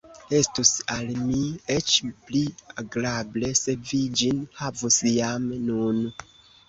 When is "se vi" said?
3.63-4.01